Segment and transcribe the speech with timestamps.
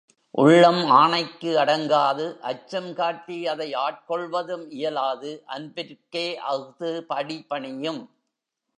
[0.35, 8.01] உள்ளம் ஆணைக்கு அடங்காது அச்சம் காட்டி அதை ஆட்கொள்வதும் இயலாது அன்பிற்கே அஃது அடிபணியும்.